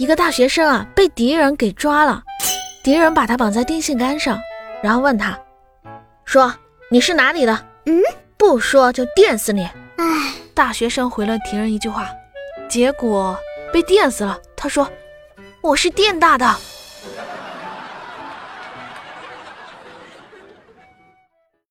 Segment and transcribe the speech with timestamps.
[0.00, 2.22] 一个大学生啊被敌人给抓了，
[2.82, 4.40] 敌人把他绑在电线杆上，
[4.82, 5.38] 然后问他，
[6.24, 6.54] 说
[6.90, 7.66] 你是哪里的？
[7.84, 8.00] 嗯，
[8.38, 9.68] 不说就电死你。
[9.98, 12.08] 唉，大学生回了敌人一句话，
[12.66, 13.38] 结果
[13.70, 14.38] 被电死了。
[14.56, 14.90] 他说
[15.60, 16.46] 我是电大的。